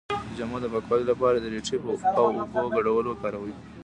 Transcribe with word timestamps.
د 0.27 0.31
جامو 0.37 0.57
د 0.61 0.65
پاکوالي 0.73 1.05
لپاره 1.11 1.37
د 1.39 1.45
ریټې 1.53 1.77
او 2.17 2.23
اوبو 2.39 2.61
ګډول 2.75 3.05
وکاروئ 3.07 3.53